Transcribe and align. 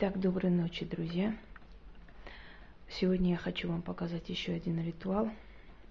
Итак, 0.00 0.20
доброй 0.20 0.52
ночи, 0.52 0.84
друзья. 0.84 1.36
Сегодня 2.88 3.32
я 3.32 3.36
хочу 3.36 3.68
вам 3.68 3.82
показать 3.82 4.28
еще 4.28 4.52
один 4.52 4.80
ритуал, 4.80 5.28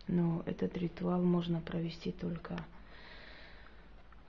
но 0.07 0.43
этот 0.45 0.77
ритуал 0.77 1.21
можно 1.21 1.59
провести 1.59 2.13
только 2.13 2.55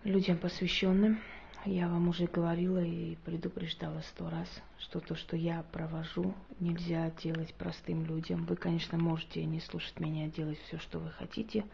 людям 0.03 0.37
посвященным. 0.37 1.21
Я 1.65 1.87
вам 1.87 2.09
уже 2.09 2.27
говорила 2.27 2.83
и 2.83 3.15
предупреждала 3.25 4.01
сто 4.01 4.29
раз, 4.29 4.49
что 4.81 4.99
то, 4.99 5.15
что 5.15 5.37
я 5.37 5.65
провожу, 5.71 6.35
нельзя 6.59 7.13
делать 7.23 7.55
простым 7.55 8.05
людям. 8.05 8.47
Вы, 8.47 8.57
конечно, 8.57 8.99
можете 8.99 9.45
не 9.45 9.61
слушать 9.61 10.01
меня, 10.01 10.27
делать 10.27 10.59
все, 10.67 10.79
что 10.79 10.99
вы 10.99 11.13
хотите. 11.13 11.65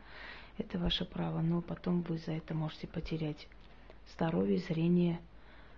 Это 0.58 0.78
ваше 0.78 1.06
право, 1.06 1.40
но 1.40 1.62
потом 1.62 2.02
вы 2.02 2.18
за 2.18 2.32
это 2.32 2.52
можете 2.52 2.86
потерять 2.86 3.48
здоровье, 4.12 4.58
зрение, 4.58 5.20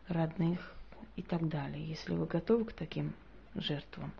родных, 0.08 0.75
и 1.16 1.22
так 1.22 1.48
далее. 1.48 1.86
Если 1.86 2.12
вы 2.12 2.26
готовы 2.26 2.64
к 2.66 2.72
таким 2.72 3.14
жертвам, 3.54 4.12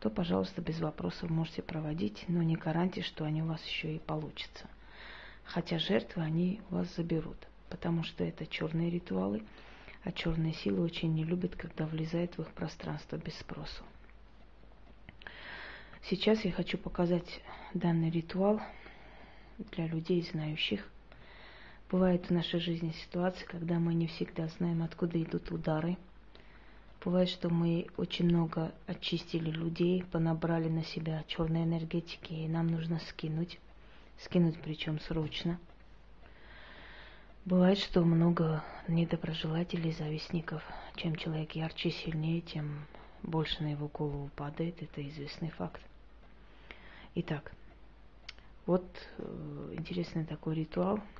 то, 0.00 0.10
пожалуйста, 0.10 0.60
без 0.60 0.80
вопросов 0.80 1.30
можете 1.30 1.62
проводить, 1.62 2.24
но 2.26 2.42
не 2.42 2.56
гарантия, 2.56 3.02
что 3.02 3.24
они 3.24 3.42
у 3.42 3.46
вас 3.46 3.64
еще 3.64 3.94
и 3.94 4.00
получатся. 4.00 4.66
Хотя 5.44 5.78
жертвы 5.78 6.22
они 6.22 6.60
вас 6.70 6.92
заберут, 6.96 7.36
потому 7.68 8.02
что 8.02 8.24
это 8.24 8.46
черные 8.46 8.90
ритуалы, 8.90 9.44
а 10.02 10.10
черные 10.10 10.54
силы 10.54 10.82
очень 10.82 11.14
не 11.14 11.22
любят, 11.22 11.54
когда 11.54 11.86
влезает 11.86 12.36
в 12.36 12.42
их 12.42 12.48
пространство 12.52 13.16
без 13.16 13.38
спросу. 13.38 13.84
Сейчас 16.02 16.44
я 16.44 16.50
хочу 16.50 16.78
показать 16.78 17.40
данный 17.72 18.10
ритуал 18.10 18.60
для 19.70 19.86
людей, 19.86 20.28
знающих. 20.32 20.84
Бывает 21.92 22.26
в 22.26 22.30
нашей 22.30 22.58
жизни 22.58 22.90
ситуации, 23.04 23.44
когда 23.44 23.78
мы 23.78 23.94
не 23.94 24.08
всегда 24.08 24.48
знаем, 24.48 24.82
откуда 24.82 25.22
идут 25.22 25.52
удары– 25.52 25.96
Бывает, 27.04 27.28
что 27.28 27.50
мы 27.50 27.88
очень 27.96 28.26
много 28.26 28.72
очистили 28.86 29.50
людей, 29.50 30.04
понабрали 30.04 30.68
на 30.68 30.84
себя 30.84 31.24
черной 31.26 31.64
энергетики, 31.64 32.32
и 32.32 32.46
нам 32.46 32.68
нужно 32.68 33.00
скинуть. 33.00 33.58
Скинуть 34.18 34.60
причем 34.62 35.00
срочно. 35.00 35.58
Бывает, 37.44 37.78
что 37.78 38.02
много 38.02 38.62
недоброжелателей, 38.86 39.90
завистников. 39.90 40.62
Чем 40.94 41.16
человек 41.16 41.56
ярче, 41.56 41.90
сильнее, 41.90 42.40
тем 42.40 42.86
больше 43.24 43.64
на 43.64 43.72
его 43.72 43.88
голову 43.88 44.30
падает. 44.36 44.80
Это 44.80 45.06
известный 45.08 45.50
факт. 45.50 45.82
Итак, 47.16 47.52
вот 48.64 48.84
э, 49.18 49.74
интересный 49.76 50.24
такой 50.24 50.54
ритуал– 50.54 51.00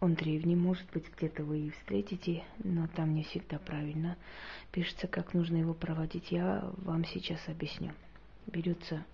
он 0.00 0.14
древний, 0.14 0.56
может 0.56 0.90
быть, 0.92 1.04
где-то 1.14 1.44
вы 1.44 1.66
и 1.66 1.70
встретите, 1.70 2.42
но 2.64 2.86
там 2.88 3.14
не 3.14 3.22
всегда 3.22 3.58
правильно 3.58 4.16
пишется, 4.72 5.06
как 5.06 5.34
нужно 5.34 5.56
его 5.56 5.74
проводить. 5.74 6.32
Я 6.32 6.70
вам 6.78 7.04
сейчас 7.04 7.40
объясню. 7.48 7.92
Берется 8.46 9.04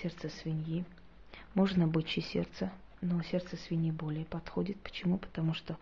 сердце 0.00 0.30
свиньи, 0.30 0.86
можно 1.54 1.86
бычье 1.86 2.22
сердце, 2.22 2.72
но 3.02 3.22
сердце 3.22 3.56
свиньи 3.56 3.90
более 3.90 4.24
подходит. 4.24 4.78
Почему? 4.80 5.18
Потому 5.18 5.52
что 5.52 5.76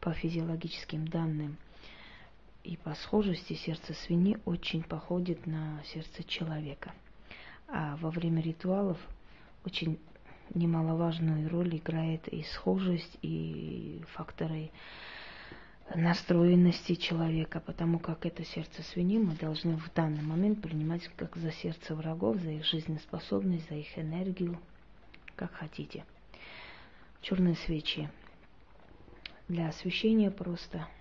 по 0.00 0.12
физиологическим 0.12 1.06
данным 1.06 1.56
и 2.64 2.76
по 2.78 2.94
схожести 2.94 3.52
сердце 3.52 3.92
свиньи 3.92 4.38
очень 4.46 4.82
походит 4.82 5.46
на 5.46 5.82
сердце 5.84 6.24
человека. 6.24 6.94
А 7.68 7.96
во 7.96 8.10
время 8.10 8.40
ритуалов 8.40 8.98
очень 9.64 9.98
немаловажную 10.54 11.48
роль 11.48 11.76
играет 11.76 12.28
и 12.28 12.42
схожесть, 12.42 13.18
и 13.22 14.02
факторы 14.14 14.70
настроенности 15.94 16.94
человека, 16.94 17.60
потому 17.60 17.98
как 17.98 18.26
это 18.26 18.44
сердце 18.44 18.82
свиньи 18.82 19.18
мы 19.18 19.34
должны 19.34 19.76
в 19.76 19.92
данный 19.94 20.22
момент 20.22 20.60
принимать 20.60 21.08
как 21.16 21.36
за 21.36 21.52
сердце 21.52 21.94
врагов, 21.94 22.36
за 22.36 22.50
их 22.50 22.64
жизнеспособность, 22.64 23.68
за 23.68 23.76
их 23.76 23.98
энергию, 23.98 24.58
как 25.36 25.52
хотите. 25.52 26.04
Черные 27.20 27.54
свечи 27.54 28.10
для 29.48 29.68
освещения 29.68 30.30
просто– 30.30 30.86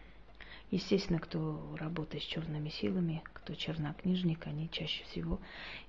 Естественно, 0.72 1.20
кто 1.20 1.76
работает 1.80 2.24
с 2.24 2.28
черными 2.28 2.70
силами, 2.70 3.22
кто 3.34 3.54
чернокнижник, 3.54 4.48
они 4.48 4.70
чаще 4.72 5.04
всего 5.06 5.40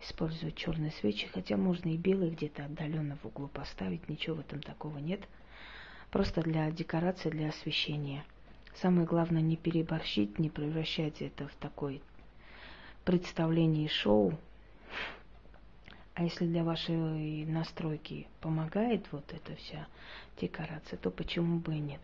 используют 0.02 0.54
черные 0.54 0.90
свечи, 0.92 1.26
хотя 1.28 1.56
можно 1.56 1.88
и 1.88 1.96
белые 1.96 2.30
где-то 2.30 2.66
отдаленно 2.66 3.16
в 3.16 3.24
углу 3.24 3.48
поставить, 3.48 4.08
ничего 4.08 4.36
в 4.36 4.40
этом 4.40 4.60
такого 4.60 4.98
нет. 4.98 5.20
Просто 6.10 6.42
для 6.42 6.70
декорации, 6.70 7.30
для 7.30 7.48
освещения. 7.48 8.24
Самое 8.74 9.06
главное 9.06 9.40
не 9.40 9.56
переборщить, 9.56 10.38
не 10.38 10.50
превращать 10.50 11.22
это 11.22 11.48
в 11.48 11.54
такой 11.54 12.02
представление 13.04 13.88
шоу, 13.88 14.38
а 16.16 16.22
если 16.22 16.46
для 16.46 16.64
вашей 16.64 17.44
настройки 17.44 18.26
помогает 18.40 19.06
вот 19.12 19.30
эта 19.34 19.54
вся 19.56 19.86
декорация, 20.40 20.96
то 20.96 21.10
почему 21.10 21.58
бы 21.58 21.74
и 21.74 21.78
нет? 21.78 22.00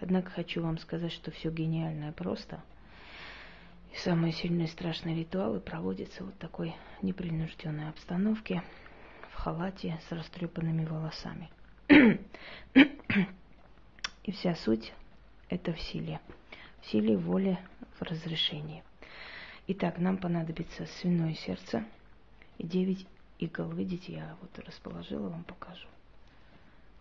Однако 0.00 0.28
хочу 0.28 0.62
вам 0.62 0.76
сказать, 0.76 1.12
что 1.12 1.30
все 1.30 1.50
гениальное 1.50 2.12
просто. 2.12 2.62
И 3.90 3.96
самые 3.96 4.34
сильные 4.34 4.68
страшные 4.68 5.16
ритуалы 5.16 5.60
проводятся 5.60 6.24
вот 6.24 6.36
такой 6.38 6.74
непринужденной 7.00 7.88
обстановке, 7.88 8.62
в 9.30 9.36
халате 9.36 9.98
с 10.10 10.12
растрепанными 10.12 10.84
волосами. 10.84 11.48
И 14.24 14.32
вся 14.32 14.54
суть 14.56 14.92
это 15.48 15.72
в 15.72 15.80
силе. 15.80 16.20
В 16.82 16.86
силе 16.90 17.16
воли, 17.16 17.58
в 17.98 18.02
разрешении. 18.02 18.84
Итак, 19.68 19.96
нам 19.96 20.18
понадобится 20.18 20.84
свиное 20.84 21.32
сердце 21.32 21.82
и 22.58 22.66
9 22.66 23.06
игл. 23.44 23.70
Видите, 23.70 24.12
я 24.14 24.36
вот 24.40 24.58
расположила, 24.58 25.28
вам 25.28 25.44
покажу. 25.44 25.86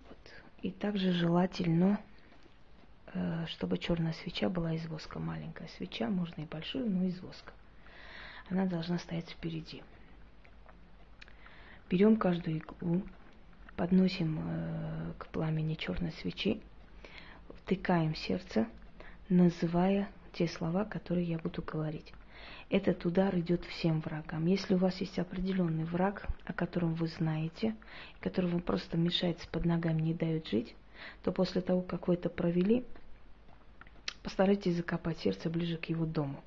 Вот. 0.07 0.17
И 0.61 0.71
также 0.71 1.11
желательно, 1.11 1.99
э, 3.13 3.45
чтобы 3.47 3.77
черная 3.77 4.13
свеча 4.13 4.49
была 4.49 4.73
из 4.73 4.85
воска. 4.87 5.19
Маленькая 5.19 5.67
свеча, 5.69 6.09
можно 6.09 6.41
и 6.41 6.45
большую, 6.45 6.89
но 6.89 7.05
из 7.05 7.19
воска. 7.21 7.53
Она 8.49 8.65
должна 8.65 8.99
стоять 8.99 9.29
впереди. 9.29 9.83
Берем 11.89 12.17
каждую 12.17 12.57
иглу, 12.57 13.03
подносим 13.75 14.39
э, 14.41 15.13
к 15.17 15.27
пламени 15.27 15.75
черной 15.75 16.11
свечи, 16.13 16.61
втыкаем 17.49 18.15
сердце, 18.15 18.67
называя 19.29 20.09
те 20.33 20.47
слова, 20.47 20.85
которые 20.85 21.25
я 21.25 21.37
буду 21.37 21.61
говорить 21.61 22.13
этот 22.69 23.05
удар 23.05 23.37
идет 23.37 23.65
всем 23.65 24.01
врагам. 24.01 24.45
Если 24.45 24.73
у 24.73 24.77
вас 24.77 24.99
есть 25.01 25.19
определенный 25.19 25.83
враг, 25.83 26.27
о 26.45 26.53
котором 26.53 26.95
вы 26.95 27.07
знаете, 27.07 27.75
который 28.19 28.49
вам 28.49 28.61
просто 28.61 28.97
мешает 28.97 29.37
под 29.51 29.65
ногами, 29.65 30.01
не 30.01 30.13
дает 30.13 30.47
жить, 30.47 30.75
то 31.23 31.31
после 31.31 31.61
того, 31.61 31.81
как 31.81 32.07
вы 32.07 32.15
это 32.15 32.29
провели, 32.29 32.83
постарайтесь 34.23 34.77
закопать 34.77 35.19
сердце 35.19 35.49
ближе 35.49 35.77
к 35.77 35.85
его 35.85 36.05
дому. 36.05 36.41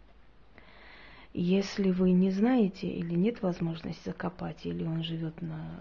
Если 1.38 1.90
вы 1.90 2.12
не 2.12 2.30
знаете 2.30 2.88
или 2.88 3.14
нет 3.14 3.42
возможности 3.42 4.00
закопать, 4.06 4.64
или 4.64 4.84
он 4.84 5.02
живет 5.02 5.42
на, 5.42 5.78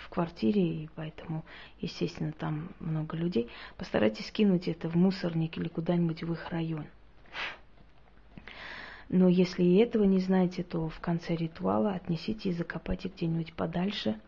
в 0.00 0.08
квартире, 0.08 0.62
и 0.62 0.88
поэтому, 0.96 1.44
естественно, 1.78 2.32
там 2.32 2.70
много 2.80 3.14
людей, 3.14 3.50
постарайтесь 3.76 4.30
кинуть 4.32 4.66
это 4.66 4.88
в 4.88 4.94
мусорник 4.94 5.58
или 5.58 5.68
куда-нибудь 5.68 6.22
в 6.22 6.32
их 6.32 6.48
район. 6.48 6.86
Но 9.08 9.28
если 9.28 9.62
и 9.62 9.76
этого 9.76 10.04
не 10.04 10.20
знаете, 10.20 10.62
то 10.62 10.88
в 10.88 11.00
конце 11.00 11.36
ритуала 11.36 11.92
отнесите 11.92 12.50
и 12.50 12.52
закопайте 12.52 13.08
где-нибудь 13.08 13.52
подальше, 13.52 14.18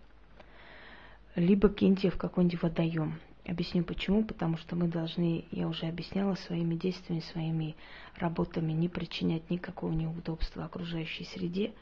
либо 1.34 1.68
киньте 1.68 2.10
в 2.10 2.18
какой-нибудь 2.18 2.62
водоем. 2.62 3.18
Объясню 3.46 3.84
почему. 3.84 4.24
Потому 4.24 4.56
что 4.56 4.76
мы 4.76 4.88
должны, 4.88 5.44
я 5.50 5.68
уже 5.68 5.86
объясняла, 5.86 6.34
своими 6.34 6.74
действиями, 6.74 7.20
своими 7.20 7.76
работами 8.16 8.72
не 8.72 8.88
причинять 8.88 9.48
никакого 9.50 9.92
неудобства 9.92 10.64
окружающей 10.64 11.24
среде, 11.24 11.72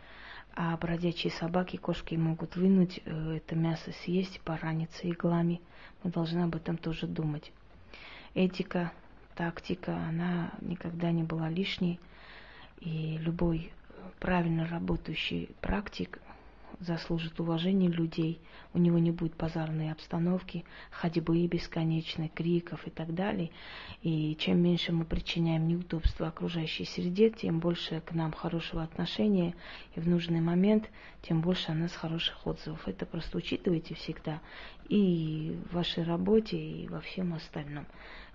а 0.54 0.76
бродячие 0.76 1.32
собаки, 1.32 1.76
кошки 1.76 2.14
могут 2.14 2.56
вынуть 2.56 3.00
э, 3.04 3.36
это 3.36 3.56
мясо, 3.56 3.92
съесть, 4.04 4.40
пораниться 4.42 5.08
иглами. 5.08 5.60
Мы 6.02 6.10
должны 6.10 6.40
об 6.40 6.54
этом 6.54 6.76
тоже 6.76 7.06
думать. 7.06 7.50
Этика, 8.34 8.92
тактика, 9.34 9.96
она 9.96 10.52
никогда 10.60 11.10
не 11.12 11.22
была 11.22 11.48
лишней. 11.48 11.98
И 12.80 13.18
любой 13.18 13.72
правильно 14.18 14.66
работающий 14.66 15.50
практик 15.60 16.20
заслужит 16.80 17.38
уважения 17.40 17.88
людей, 17.88 18.40
у 18.72 18.78
него 18.78 18.98
не 18.98 19.10
будет 19.10 19.36
базарной 19.36 19.92
обстановки, 19.92 20.64
ходьбы 20.90 21.46
бесконечной, 21.46 22.28
криков 22.28 22.86
и 22.86 22.90
так 22.90 23.14
далее. 23.14 23.50
И 24.02 24.36
чем 24.36 24.60
меньше 24.60 24.92
мы 24.92 25.04
причиняем 25.04 25.68
неудобства 25.68 26.28
окружающей 26.28 26.84
среде, 26.84 27.30
тем 27.30 27.60
больше 27.60 28.00
к 28.00 28.12
нам 28.12 28.32
хорошего 28.32 28.82
отношения, 28.82 29.54
и 29.94 30.00
в 30.00 30.08
нужный 30.08 30.40
момент, 30.40 30.90
тем 31.22 31.40
больше 31.40 31.70
о 31.70 31.74
нас 31.74 31.92
хороших 31.92 32.46
отзывов. 32.46 32.86
Это 32.88 33.06
просто 33.06 33.38
учитывайте 33.38 33.94
всегда 33.94 34.40
и 34.88 35.58
в 35.70 35.74
вашей 35.74 36.04
работе, 36.04 36.58
и 36.58 36.88
во 36.88 37.00
всем 37.00 37.34
остальном. 37.34 37.86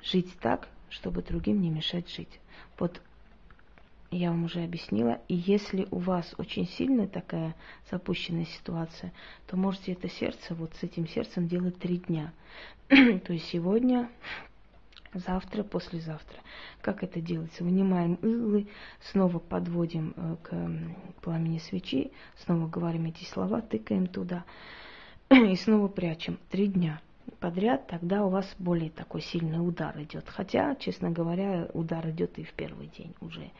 Жить 0.01 0.31
так, 0.39 0.69
чтобы 0.89 1.21
другим 1.21 1.61
не 1.61 1.69
мешать 1.69 2.09
жить. 2.09 2.39
Вот 2.77 3.01
я 4.11 4.31
вам 4.31 4.45
уже 4.45 4.63
объяснила. 4.63 5.21
И 5.27 5.35
если 5.35 5.87
у 5.91 5.99
вас 5.99 6.33
очень 6.37 6.67
сильная 6.67 7.07
такая 7.07 7.55
запущенная 7.91 8.45
ситуация, 8.45 9.13
то 9.47 9.57
можете 9.57 9.93
это 9.93 10.09
сердце, 10.09 10.55
вот 10.55 10.73
с 10.75 10.83
этим 10.83 11.07
сердцем 11.07 11.47
делать 11.47 11.77
три 11.77 11.97
дня. 11.97 12.33
то 12.87 13.33
есть 13.33 13.45
сегодня, 13.45 14.09
завтра, 15.13 15.63
послезавтра. 15.63 16.39
Как 16.81 17.03
это 17.03 17.21
делается? 17.21 17.63
Вынимаем 17.63 18.15
иглы, 18.15 18.67
снова 19.11 19.39
подводим 19.39 20.13
э, 20.15 20.35
к 20.41 21.21
пламени 21.21 21.59
свечи, 21.59 22.11
снова 22.37 22.67
говорим 22.67 23.05
эти 23.05 23.23
слова, 23.25 23.61
тыкаем 23.61 24.07
туда 24.07 24.43
и 25.29 25.55
снова 25.55 25.87
прячем. 25.87 26.39
Три 26.49 26.67
дня 26.67 27.01
подряд, 27.39 27.87
тогда 27.87 28.25
у 28.25 28.29
вас 28.29 28.45
более 28.59 28.89
такой 28.89 29.21
сильный 29.21 29.65
удар 29.65 29.99
идет. 30.01 30.27
Хотя, 30.27 30.75
честно 30.75 31.09
говоря, 31.09 31.69
удар 31.73 32.07
идет 32.09 32.37
и 32.37 32.43
в 32.43 32.53
первый 32.53 32.87
день 32.87 33.13
уже. 33.21 33.51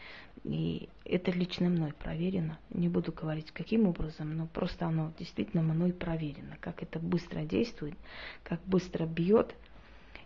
И 0.43 0.89
это 1.05 1.31
лично 1.31 1.69
мной 1.69 1.93
проверено. 1.93 2.59
Не 2.69 2.89
буду 2.89 3.11
говорить, 3.11 3.51
каким 3.51 3.87
образом, 3.87 4.37
но 4.37 4.47
просто 4.47 4.85
оно 4.85 5.11
действительно 5.17 5.63
мной 5.63 5.93
проверено. 5.93 6.57
Как 6.59 6.81
это 6.83 6.99
быстро 6.99 7.41
действует, 7.41 7.97
как 8.43 8.61
быстро 8.65 9.05
бьет. 9.05 9.55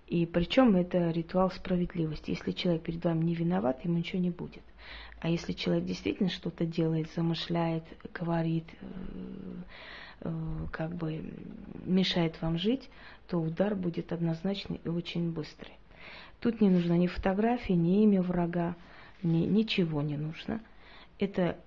И 0.08 0.26
причем 0.26 0.76
это 0.76 1.12
ритуал 1.12 1.50
справедливости. 1.52 2.32
Если 2.32 2.52
человек 2.52 2.84
перед 2.84 3.04
вами 3.04 3.24
не 3.24 3.36
виноват, 3.36 3.84
ему 3.84 3.98
ничего 3.98 4.22
не 4.22 4.30
будет. 4.30 4.64
А 5.20 5.30
если 5.30 5.54
человек 5.54 5.86
действительно 5.86 6.30
что-то 6.30 6.66
делает, 6.66 7.10
замышляет, 7.16 7.86
говорит, 8.14 8.66
э, 8.82 8.86
как 10.72 10.96
бы 10.96 11.24
мешает 11.86 12.42
вам 12.42 12.58
жить, 12.58 12.90
то 13.28 13.40
удар 13.40 13.76
будет 13.76 14.12
однозначный 14.12 14.80
и 14.84 14.90
очень 14.90 15.32
быстрый. 15.32 15.74
Тут 16.40 16.62
не 16.62 16.70
нужно 16.70 16.98
ни 16.98 17.08
фотографии, 17.08 17.74
ни 17.74 18.04
имя 18.04 18.22
врага 18.22 18.76
ни, 19.22 19.46
ничего 19.46 20.02
не 20.02 20.18
нужно. 20.18 20.62
Это 21.20 21.58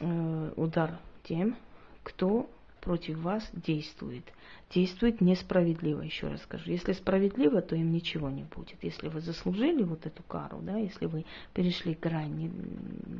э, 0.00 0.52
удар 0.56 0.98
тем, 1.24 1.56
кто 2.02 2.48
против 2.80 3.18
вас 3.18 3.48
действует. 3.52 4.24
Действует 4.72 5.20
несправедливо, 5.20 6.02
еще 6.02 6.28
раз 6.28 6.42
скажу. 6.42 6.70
Если 6.70 6.92
справедливо, 6.92 7.60
то 7.60 7.74
им 7.74 7.92
ничего 7.92 8.30
не 8.30 8.44
будет. 8.44 8.82
Если 8.82 9.08
вы 9.08 9.20
заслужили 9.20 9.82
вот 9.82 10.06
эту 10.06 10.22
кару, 10.22 10.60
да, 10.62 10.76
если 10.76 11.06
вы 11.06 11.24
перешли 11.54 11.94
грань 11.94 12.52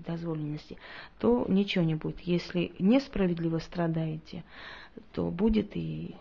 дозволенности, 0.06 0.76
то 1.18 1.44
ничего 1.48 1.84
не 1.84 1.96
будет. 1.96 2.20
Если 2.20 2.72
несправедливо 2.78 3.58
страдаете, 3.58 4.44
то 5.12 5.30
будет 5.30 5.76
и... 5.76 6.14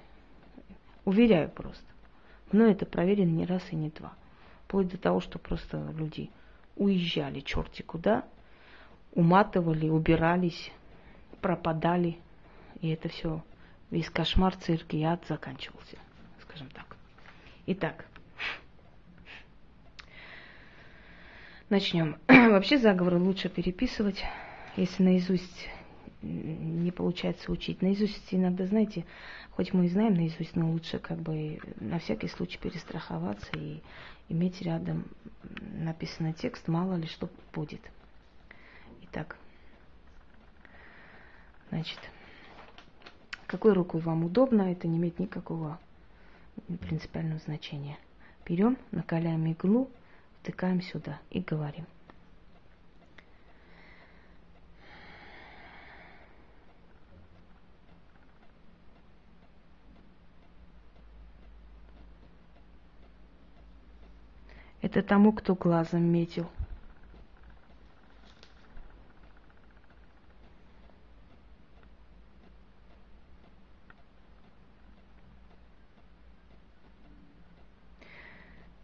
Уверяю 1.05 1.49
просто. 1.49 1.85
Но 2.51 2.65
это 2.65 2.85
проверено 2.85 3.29
не 3.29 3.45
раз 3.45 3.63
и 3.71 3.75
не 3.75 3.89
два. 3.89 4.13
Вплоть 4.65 4.89
до 4.89 4.97
того, 4.97 5.21
что 5.21 5.39
просто 5.39 5.91
люди 5.97 6.29
уезжали 6.75 7.39
черти 7.41 7.81
куда, 7.81 8.25
уматывали, 9.13 9.89
убирались, 9.89 10.71
пропадали. 11.41 12.17
И 12.81 12.89
это 12.89 13.09
все, 13.09 13.43
весь 13.91 14.09
кошмар, 14.09 14.55
цирк 14.55 14.93
и 14.93 15.03
ад 15.03 15.25
заканчивался, 15.27 15.97
скажем 16.41 16.69
так. 16.69 16.95
Итак, 17.65 18.05
начнем. 21.69 22.17
Вообще 22.27 22.77
заговоры 22.77 23.17
лучше 23.19 23.49
переписывать, 23.49 24.23
если 24.75 25.03
наизусть 25.03 25.69
не 26.21 26.91
получается 26.91 27.51
учить. 27.51 27.81
Наизусть 27.81 28.33
иногда, 28.33 28.65
знаете, 28.65 29.05
хоть 29.51 29.73
мы 29.73 29.85
и 29.85 29.89
знаем 29.89 30.15
наизусть, 30.15 30.55
но 30.55 30.69
лучше 30.69 30.99
как 30.99 31.19
бы 31.19 31.59
на 31.79 31.99
всякий 31.99 32.27
случай 32.27 32.57
перестраховаться 32.57 33.51
и 33.55 33.81
иметь 34.27 34.61
рядом 34.61 35.05
написанный 35.59 36.33
текст, 36.33 36.67
мало 36.67 36.95
ли 36.95 37.07
что 37.07 37.29
будет. 37.53 37.81
Итак, 39.03 39.37
значит, 41.69 41.99
какой 43.49 43.73
рукой 43.73 43.99
вам 43.99 44.23
удобно, 44.25 44.71
это 44.71 44.87
не 44.87 44.97
имеет 44.97 45.17
никакого 45.17 45.79
принципиального 46.81 47.39
значения. 47.39 47.97
Берем, 48.45 48.77
накаляем 48.91 49.45
иглу, 49.47 49.89
втыкаем 50.41 50.83
сюда 50.83 51.19
и 51.31 51.39
говорим– 51.39 51.85
Это 64.81 65.03
тому, 65.03 65.33
кто 65.33 65.55
глазом 65.55 66.03
метил. 66.03 66.47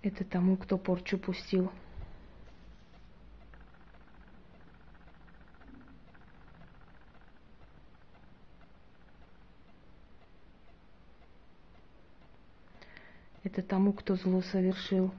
Это 0.06 0.24
тому, 0.24 0.56
кто 0.56 0.78
порчу 0.78 1.18
пустил. 1.18 1.72
Это 13.44 13.63
тому, 13.63 13.94
кто 13.94 14.16
зло 14.16 14.44
совершил. 14.44 15.12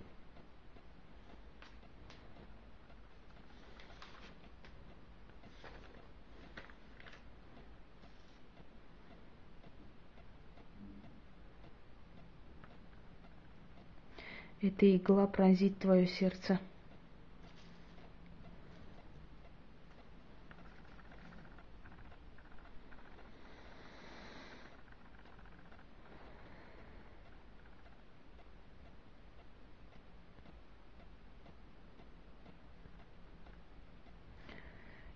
Эта 14.77 14.95
игла 14.95 15.27
пронзит 15.27 15.79
твое 15.79 16.07
сердце. 16.07 16.61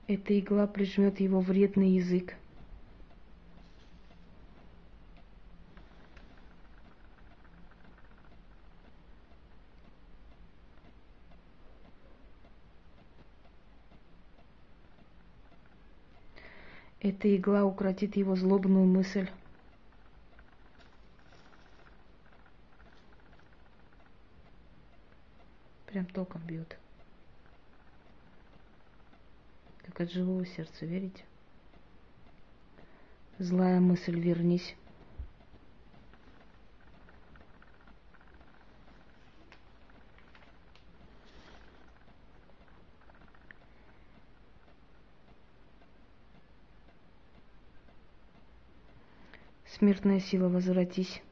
Эта 0.07 0.39
игла 0.41 0.67
прижмет 0.67 1.21
его 1.21 1.41
вредный 1.41 1.91
язык. 1.91 2.35
Эта 17.01 17.35
игла 17.35 17.65
укротит 17.65 18.17
его 18.17 18.37
злобную 18.37 18.85
мысль. 18.85 19.29
Прям 25.87 26.05
током 26.05 26.43
бьет. 26.43 26.79
Как 29.83 30.03
от 30.03 30.13
живого 30.13 30.45
сердца, 30.45 30.85
верите? 30.85 31.25
Злая 33.39 33.81
мысль, 33.81 34.21
вернись. 34.21 34.77
Смертная 49.81 50.21
сила, 50.21 50.51
возвратись. 50.51 51.23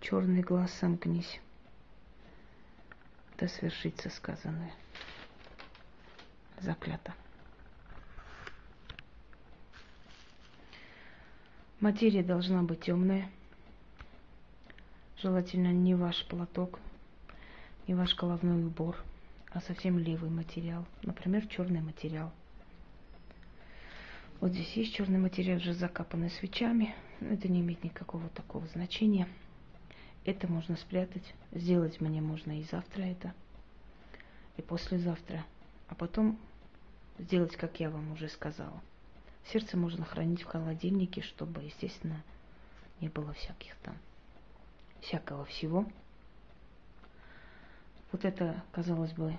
Черный 0.00 0.42
глаз 0.42 0.72
сомкнись. 0.72 1.40
Да 3.38 3.46
свершится 3.46 4.10
сказанное. 4.10 4.74
Заклято. 6.58 7.14
Материя 11.78 12.24
должна 12.24 12.64
быть 12.64 12.80
темная. 12.80 13.30
Желательно 15.18 15.72
не 15.72 15.94
ваш 15.94 16.26
платок, 16.26 16.80
не 17.86 17.94
ваш 17.94 18.16
головной 18.16 18.64
убор, 18.64 18.96
а 19.50 19.60
совсем 19.60 19.98
левый 19.98 20.30
материал, 20.30 20.84
например, 21.02 21.46
черный 21.46 21.80
материал. 21.80 22.32
Вот 24.42 24.50
здесь 24.50 24.72
есть 24.72 24.94
черный 24.94 25.20
материал, 25.20 25.58
уже 25.58 25.72
закапанный 25.72 26.28
свечами. 26.28 26.96
Но 27.20 27.28
это 27.28 27.46
не 27.46 27.60
имеет 27.60 27.84
никакого 27.84 28.28
такого 28.30 28.66
значения. 28.66 29.28
Это 30.24 30.50
можно 30.50 30.76
спрятать. 30.76 31.22
Сделать 31.52 32.00
мне 32.00 32.20
можно 32.20 32.58
и 32.58 32.64
завтра 32.64 33.02
это, 33.02 33.34
и 34.56 34.62
послезавтра. 34.62 35.44
А 35.86 35.94
потом 35.94 36.40
сделать, 37.20 37.54
как 37.54 37.78
я 37.78 37.88
вам 37.88 38.10
уже 38.10 38.28
сказала. 38.28 38.82
Сердце 39.52 39.76
можно 39.76 40.04
хранить 40.04 40.42
в 40.42 40.46
холодильнике, 40.46 41.22
чтобы, 41.22 41.62
естественно, 41.62 42.20
не 43.00 43.08
было 43.08 43.32
всяких 43.34 43.76
там, 43.76 43.96
всякого 45.02 45.44
всего. 45.44 45.86
Вот 48.12 48.24
это, 48.24 48.62
казалось 48.72 49.12
бы, 49.12 49.38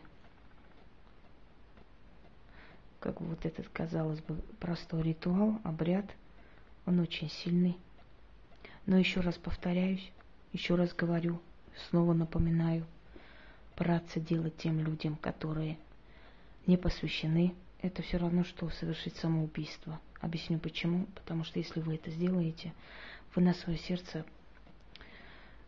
как 3.00 3.22
вот 3.22 3.46
этот, 3.46 3.70
казалось 3.70 4.20
бы, 4.22 4.36
простой 4.60 5.04
ритуал, 5.04 5.60
обряд, 5.64 6.06
он 6.86 7.00
очень 7.00 7.30
сильный. 7.30 7.78
Но 8.86 8.98
еще 8.98 9.22
раз 9.22 9.36
повторяюсь, 9.36 10.12
еще 10.52 10.76
раз 10.76 10.94
говорю, 10.94 11.40
снова 11.90 12.14
напоминаю, 12.14 12.86
браться 13.78 14.20
делать 14.20 14.58
тем 14.58 14.80
людям, 14.80 15.16
которые 15.18 15.78
не 16.66 16.78
посвящены, 16.78 17.54
это 17.82 18.02
все 18.02 18.18
равно, 18.18 18.44
что 18.44 18.70
совершить 18.70 19.18
самоубийство. 19.18 20.00
Объясню 20.22 20.58
почему. 20.58 21.06
Потому 21.16 21.44
что 21.44 21.60
если 21.60 21.82
вы 21.82 21.96
это 21.96 22.10
сделаете, 22.10 22.74
вы 23.36 23.42
на 23.42 23.54
свое 23.54 23.78
сердце 23.78 24.26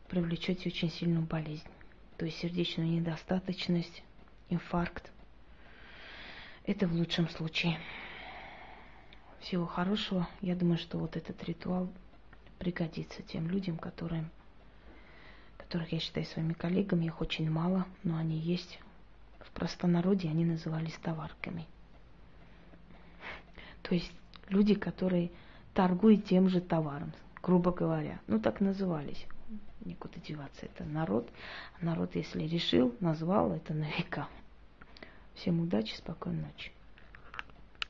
привлечете 0.07 0.69
очень 0.69 0.89
сильную 0.89 1.25
болезнь. 1.25 1.67
То 2.17 2.25
есть 2.25 2.38
сердечную 2.38 2.89
недостаточность, 2.89 4.03
инфаркт, 4.50 5.12
это 6.65 6.88
в 6.88 6.93
лучшем 6.93 7.29
случае. 7.29 7.79
Всего 9.41 9.65
хорошего. 9.65 10.27
Я 10.41 10.55
думаю, 10.55 10.77
что 10.77 10.98
вот 10.98 11.15
этот 11.17 11.43
ритуал 11.43 11.89
пригодится 12.57 13.22
тем 13.22 13.48
людям, 13.50 13.77
которые, 13.77 14.25
которых 15.57 15.91
я 15.91 16.00
считаю 16.00 16.25
своими 16.25 16.53
коллегами. 16.53 17.05
Их 17.05 17.22
очень 17.22 17.50
мало, 17.50 17.86
но 18.03 18.17
они 18.17 18.38
есть. 18.38 18.79
В 19.39 19.51
простонародье 19.51 20.31
они 20.31 20.45
назывались 20.45 20.95
товарками. 21.03 21.67
То 23.84 23.93
есть 23.93 24.12
люди, 24.48 24.74
которые 24.74 25.31
торгуют 25.74 26.25
тем 26.25 26.50
же 26.50 26.62
товаром, 26.62 27.13
грубо 27.43 27.72
говоря. 27.72 28.19
Ну, 28.25 28.39
так 28.39 28.62
назывались. 28.62 29.27
Никуда 29.83 30.19
деваться. 30.19 30.65
Это 30.65 30.83
народ. 30.83 31.29
Народ, 31.81 32.15
если 32.15 32.43
решил, 32.43 32.95
назвал 32.99 33.53
это 33.53 33.73
на 33.73 33.89
века. 33.97 34.27
Всем 35.35 35.59
удачи, 35.59 35.93
спокойной 35.95 36.43
ночи. 36.43 36.71